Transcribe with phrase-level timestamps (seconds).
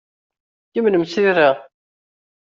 [0.73, 1.49] Kemmlemt tira.